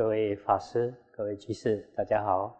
[0.00, 2.56] 各位法师、各位居士，大家好。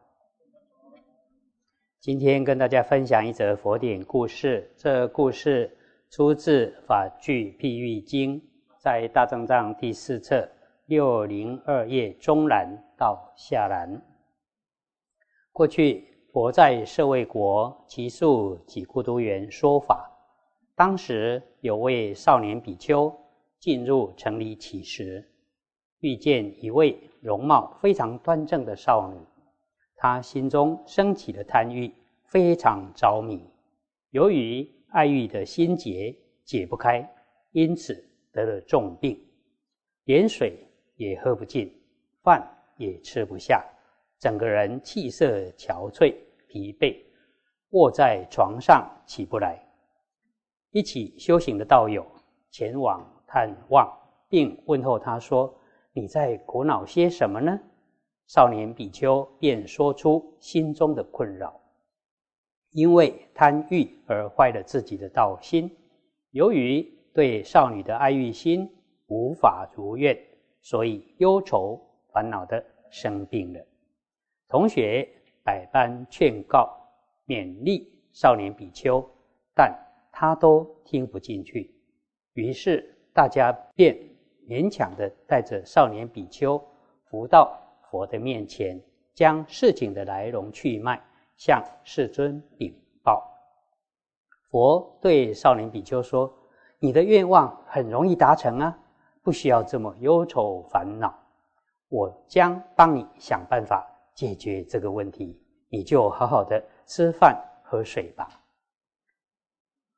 [1.99, 4.71] 今天跟大家分享一则佛典故事。
[4.77, 5.75] 这故事
[6.11, 8.39] 出自《法句譬喻经》，
[8.79, 10.47] 在大正藏第四册
[10.85, 14.03] 六零二页中栏到下栏。
[15.51, 20.11] 过去佛在舍卫国其数几孤独园说法，
[20.75, 23.11] 当时有位少年比丘
[23.59, 25.27] 进入城里乞食，
[26.01, 29.19] 遇见一位容貌非常端正的少女。
[29.97, 31.93] 她心中升起了贪欲，
[32.25, 33.43] 非常着迷。
[34.11, 37.09] 由于爱欲的心结解不开，
[37.53, 37.95] 因此
[38.33, 39.21] 得了重病，
[40.05, 40.59] 连水
[40.97, 41.73] 也喝不进，
[42.23, 42.43] 饭
[42.77, 43.65] 也吃不下，
[44.19, 46.15] 整个人气色憔悴、
[46.49, 46.97] 疲惫，
[47.71, 49.63] 卧在床上起不来。
[50.73, 52.07] 一起修行的道友
[52.51, 53.89] 前往探望，
[54.29, 55.55] 并问候他说
[55.93, 57.59] ：“你在苦恼些什么呢？”
[58.27, 61.61] 少年比丘便说出心中的困扰，
[62.71, 65.69] 因为贪欲而坏了自己的道心。
[66.31, 66.81] 由于
[67.13, 68.71] 对少女的爱欲心
[69.09, 70.17] 无法如愿，
[70.61, 71.81] 所以忧愁
[72.13, 73.61] 烦恼的生病了。
[74.47, 75.09] 同学
[75.43, 76.71] 百般劝告
[77.27, 79.05] 勉励少年比丘，
[79.57, 79.77] 但
[80.13, 81.75] 他都听不进去。
[82.35, 83.99] 于是大家便
[84.51, 86.61] 勉强的带着少年比丘
[87.05, 87.57] 扶到。
[87.89, 88.81] 佛的面前，
[89.15, 91.03] 将事情的来龙去脉
[91.37, 93.29] 向世尊禀报。
[94.49, 96.33] 佛对少年比丘说
[96.79, 98.79] ：“你的愿望很容易达成啊，
[99.25, 101.13] 不需要这么忧愁烦恼。
[101.89, 105.37] 我将帮你想办法解决这个问题，
[105.69, 108.29] 你就好好的吃饭喝水吧。”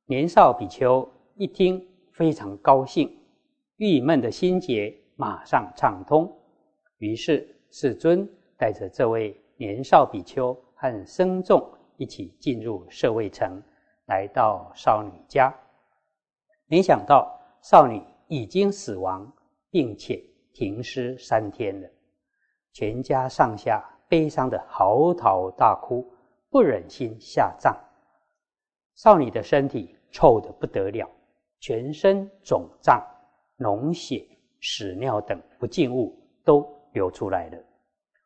[0.08, 3.14] 年少比丘一听，非常高兴，
[3.84, 6.32] 郁闷的心结马上畅通，
[6.98, 7.48] 于是。
[7.74, 11.66] 世尊带着这位年少比丘和僧众
[11.96, 13.60] 一起进入舍卫城，
[14.06, 15.52] 来到少女家。
[16.66, 19.32] 没想到少女已经死亡，
[19.70, 20.22] 并且
[20.52, 21.88] 停尸三天了。
[22.72, 26.06] 全家上下悲伤的嚎啕大哭，
[26.50, 27.74] 不忍心下葬。
[28.94, 31.10] 少女的身体臭得不得了，
[31.58, 33.02] 全身肿胀，
[33.62, 34.26] 脓血、
[34.60, 36.14] 屎尿等不净物
[36.44, 36.66] 都。
[36.92, 37.58] 流出来了。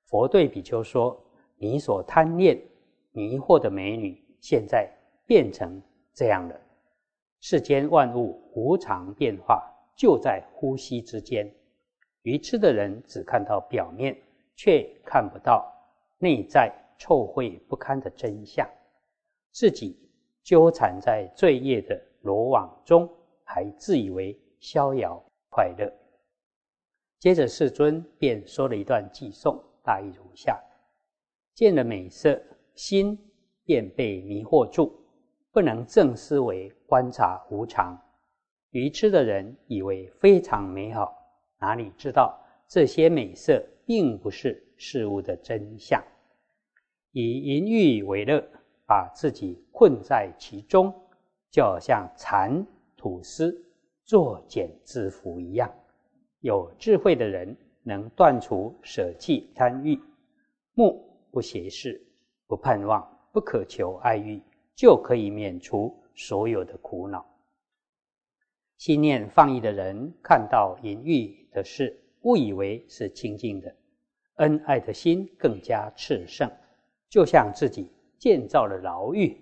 [0.06, 1.16] 佛对比丘说
[1.56, 2.60] ：“你所贪恋、
[3.12, 4.90] 迷惑的美女，现在
[5.24, 5.80] 变成
[6.12, 6.60] 这样了。
[7.38, 9.62] 世间万物无常变化，
[9.94, 11.48] 就在呼吸之间。
[12.22, 14.20] 愚痴的人只看到表面，
[14.56, 15.72] 却看不到
[16.18, 18.68] 内在臭秽不堪的真相。
[19.52, 19.96] 自己
[20.42, 23.08] 纠缠在罪业的罗网中，
[23.44, 25.22] 还自以为逍遥
[25.56, 25.90] 快乐。”
[27.18, 30.62] 接着，世尊便说了一段偈颂，大意如下：
[31.54, 32.38] 见了美色，
[32.74, 33.18] 心
[33.64, 34.92] 便被迷惑住，
[35.50, 37.98] 不能正思维观察无常。
[38.72, 41.16] 愚痴的人以为非常美好，
[41.58, 46.04] 哪里知道这些美色并不是事物的真相。
[47.12, 48.46] 以淫欲为乐，
[48.86, 50.92] 把自己困在其中，
[51.50, 53.65] 就好像蚕吐丝、
[54.06, 55.70] 作茧自缚一样。
[56.40, 60.00] 有智慧的人能断除舍弃贪欲，
[60.74, 62.00] 目不斜视，
[62.46, 64.40] 不盼望，不渴求爱欲，
[64.76, 67.26] 就可以免除所有的苦恼。
[68.78, 73.74] 心念放逸的人看到淫欲的事，误以为是清净的，
[74.36, 76.48] 恩爱的心更加炽盛，
[77.08, 79.36] 就像自己建造了牢狱，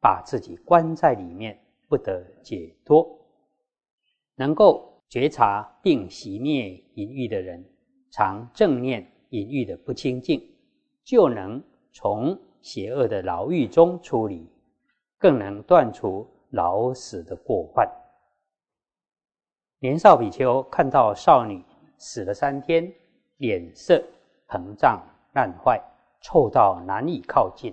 [0.00, 3.18] 把自己关在里面，不得解脱，
[4.36, 4.92] 能够。
[5.08, 7.64] 觉察并熄灭淫欲的人，
[8.10, 10.42] 常正念淫欲的不清净，
[11.04, 14.44] 就能从邪恶的牢狱中出离，
[15.16, 17.88] 更能断除老死的过患。
[19.78, 21.64] 年少比丘看到少女
[21.98, 22.92] 死了三天，
[23.36, 24.02] 脸色
[24.48, 25.00] 膨胀
[25.34, 25.80] 烂坏，
[26.20, 27.72] 臭到难以靠近，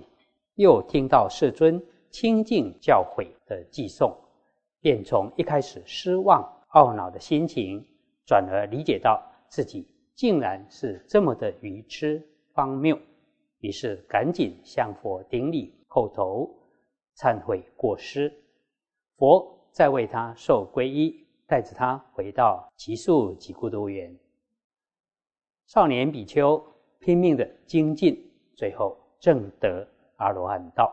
[0.54, 4.16] 又听到世尊清净教诲的寄送，
[4.78, 6.48] 便从一开始失望。
[6.74, 7.86] 懊恼的心情，
[8.26, 12.20] 转而理解到自己竟然是这么的愚痴
[12.52, 12.98] 荒谬，
[13.60, 16.52] 于是赶紧向佛顶礼叩头，
[17.16, 18.32] 忏悔过失。
[19.16, 24.12] 佛再为他受皈依，带着他回到极速极孤独园。
[25.66, 26.60] 少年比丘
[26.98, 28.20] 拼命的精进，
[28.56, 29.86] 最后证得
[30.16, 30.92] 阿罗汉道。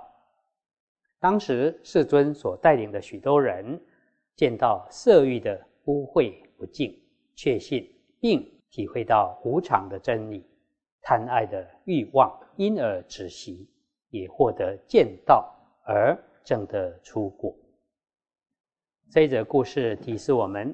[1.20, 3.82] 当时世尊所带领的许多人
[4.36, 5.60] 见到色欲的。
[5.86, 6.98] 污秽不净，
[7.36, 7.90] 确信
[8.20, 10.46] 并体会到无常的真理，
[11.02, 13.68] 贪爱的欲望因而止息，
[14.10, 17.56] 也获得见道而证得出果。
[19.10, 20.74] 这一则故事提示我们：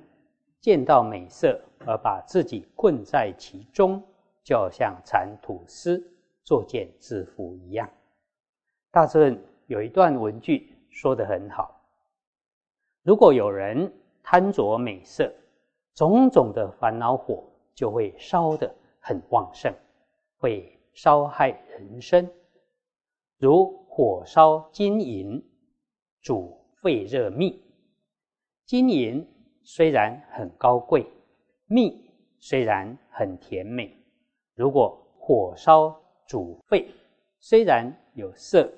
[0.59, 4.03] 见到美色而把自己困在其中，
[4.43, 6.03] 就好像蚕吐丝、
[6.43, 7.89] 作茧自缚一样。
[8.91, 11.81] 大圣有一段文句说得很好：
[13.03, 13.91] 如果有人
[14.29, 15.33] 贪着美色，
[15.93, 18.69] 种种的烦恼火就会烧得
[18.99, 19.73] 很旺盛，
[20.37, 22.29] 会烧害人生，
[23.37, 25.41] 如火烧金银，
[26.19, 27.63] 煮沸热蜜。
[28.65, 29.25] 金银
[29.63, 31.09] 虽然很高贵，
[31.67, 33.95] 蜜虽然很甜美，
[34.55, 35.97] 如果火烧
[36.27, 36.93] 煮沸，
[37.39, 38.69] 虽然有色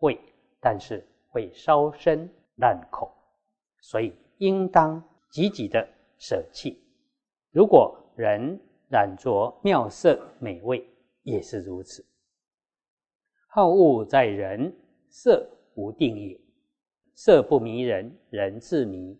[0.00, 0.20] 味，
[0.60, 3.10] 但是会烧身烂口，
[3.80, 5.88] 所以应当积极的
[6.18, 6.82] 舍弃。
[7.50, 8.58] 如果人
[8.88, 10.84] 染着妙色美味，
[11.22, 12.04] 也是如此。
[13.48, 14.74] 好恶在人，
[15.08, 16.40] 色无定也，
[17.14, 19.18] 色不迷人，人自迷。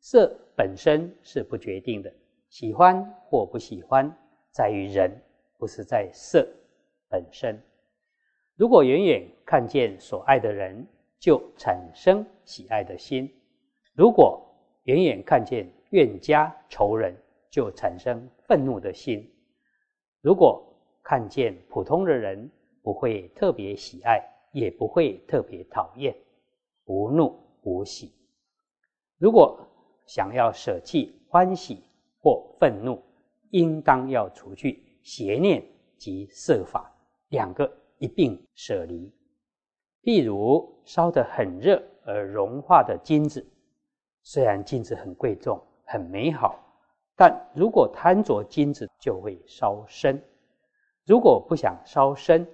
[0.00, 2.12] 色本身是不决定的，
[2.48, 4.10] 喜欢或不喜欢
[4.52, 5.10] 在于人，
[5.56, 6.46] 不是在色
[7.08, 7.60] 本身。
[8.54, 10.86] 如果远远看见所爱的人，
[11.18, 13.28] 就产生喜爱的心；
[13.94, 14.44] 如果
[14.88, 17.14] 远远看见怨家仇人，
[17.50, 19.22] 就产生愤怒的心；
[20.22, 20.64] 如果
[21.02, 22.50] 看见普通的人，
[22.82, 24.18] 不会特别喜爱，
[24.50, 26.16] 也不会特别讨厌，
[26.86, 28.14] 无怒无喜。
[29.18, 29.60] 如果
[30.06, 31.82] 想要舍弃欢喜
[32.18, 32.98] 或愤怒，
[33.50, 35.62] 应当要除去邪念
[35.98, 36.90] 及色法
[37.28, 39.12] 两个一并舍离。
[40.02, 43.46] 譬如烧得很热而融化的金子，
[44.30, 46.62] 虽然金子很贵重、很美好，
[47.16, 50.22] 但如果贪着金子，就会烧身。
[51.06, 52.46] 如果不想烧身，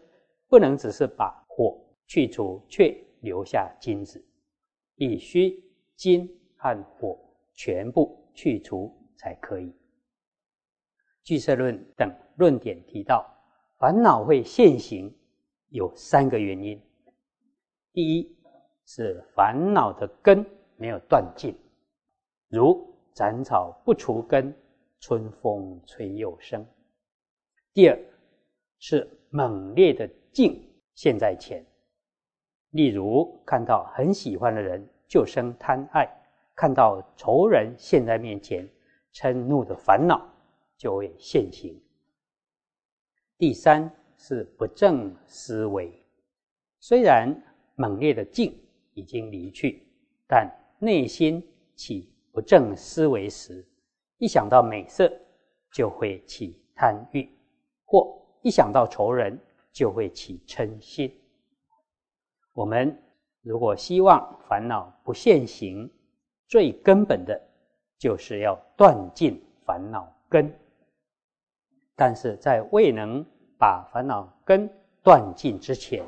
[0.46, 1.76] 不能只是把火
[2.06, 4.24] 去除，却留下金子，
[4.94, 5.60] 必须
[5.96, 7.18] 金和火。
[7.56, 9.72] 全部去除才可以。
[11.24, 13.24] 聚色论等论点提到，
[13.78, 15.12] 烦恼会现行
[15.70, 16.80] 有三个原因：
[17.92, 18.36] 第一
[18.86, 20.44] 是烦恼的根
[20.76, 21.56] 没有断尽，
[22.48, 24.54] 如斩草不除根，
[25.00, 26.64] 春风吹又生；
[27.72, 27.98] 第二
[28.78, 30.60] 是猛烈的劲
[30.94, 31.64] 现在前，
[32.70, 36.08] 例如看到很喜欢的人就生贪爱。
[36.56, 38.68] 看到仇人现在面前，
[39.12, 40.24] 嗔怒的烦恼
[40.76, 41.82] 就会现行。
[43.36, 45.92] 第三是不正思维，
[46.78, 47.34] 虽然
[47.74, 48.56] 猛烈的劲
[48.92, 49.82] 已经离去，
[50.28, 50.48] 但
[50.78, 51.44] 内心
[51.74, 53.64] 起不正思维时，
[54.18, 55.08] 一想到美色
[55.72, 57.30] 就会起贪欲，
[57.84, 59.38] 或一想到仇人
[59.72, 61.16] 就会起嗔心。
[62.52, 63.00] 我们
[63.40, 65.88] 如果希望烦恼不现行，
[66.48, 67.40] 最根本的，
[67.98, 70.52] 就是要断尽烦恼根。
[71.94, 73.24] 但是在未能
[73.56, 74.68] 把烦恼根
[75.04, 76.04] 断尽之前，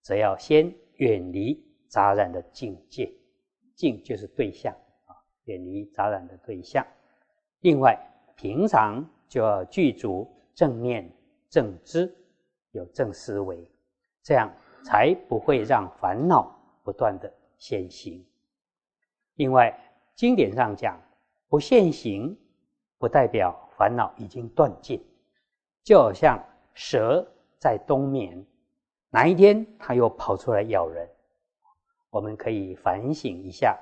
[0.00, 3.08] 则要先远离杂染的境界。
[3.76, 4.76] 境就是对象，
[5.44, 6.86] 远离杂染的对象。
[7.60, 7.98] 另外，
[8.36, 11.10] 平常就要具足正念、
[11.48, 12.12] 正知，
[12.72, 13.70] 有正思维，
[14.22, 14.52] 这样
[14.84, 18.24] 才不会让烦恼不断的现行。
[19.36, 19.78] 另外，
[20.14, 21.00] 经典上讲，
[21.48, 22.36] 不现行
[22.98, 25.02] 不代表烦恼已经断尽，
[25.82, 26.42] 就好像
[26.74, 27.26] 蛇
[27.58, 28.44] 在冬眠，
[29.10, 31.08] 哪一天它又跑出来咬人，
[32.10, 33.78] 我们可以反省一下，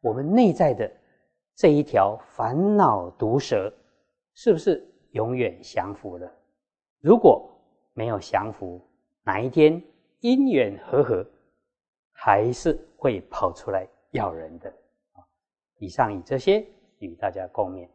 [0.00, 0.90] 我们内在的
[1.54, 3.72] 这一条烦恼毒蛇，
[4.34, 6.30] 是不是永远降服了？
[7.00, 7.48] 如果
[7.94, 8.80] 没有降服，
[9.22, 9.82] 哪一天
[10.20, 11.26] 因缘和合，
[12.10, 14.72] 还是会跑出来咬人的。
[15.78, 16.66] 以上以这些
[16.98, 17.88] 与大家共勉。